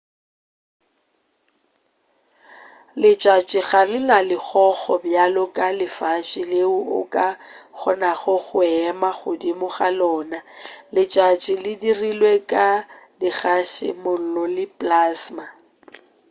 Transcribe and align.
letšatši 3.01 3.59
ga 3.69 3.81
le 3.89 3.97
na 4.09 4.17
legogo 4.29 4.93
bjalo 5.03 5.43
ka 5.55 5.67
lefase 5.79 6.41
leo 6.51 6.77
o 6.99 7.01
ka 7.13 7.27
kgonago 7.77 8.33
go 8.45 8.59
ema 8.87 9.11
godimo 9.19 9.67
ga 9.75 9.89
lona 9.99 10.39
letšatši 10.95 11.53
le 11.63 11.71
dirilwe 11.81 12.33
ka 12.51 12.65
dikgase 13.19 13.87
mollo 14.03 14.43
le 14.55 14.65
plasma 14.79 15.45